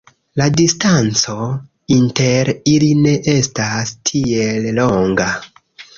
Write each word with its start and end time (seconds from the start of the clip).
La 0.39 0.45
distanco 0.59 1.35
inter 1.97 2.51
ili 2.73 2.89
ne 3.03 3.13
estas 3.37 3.95
tiel 4.11 4.71
longa. 4.81 5.33